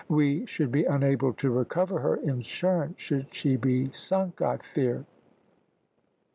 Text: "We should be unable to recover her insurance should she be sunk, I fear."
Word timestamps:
"We 0.09 0.47
should 0.47 0.71
be 0.71 0.85
unable 0.85 1.31
to 1.33 1.51
recover 1.51 1.99
her 1.99 2.15
insurance 2.15 2.99
should 2.99 3.31
she 3.31 3.55
be 3.55 3.91
sunk, 3.91 4.41
I 4.41 4.57
fear." 4.57 5.05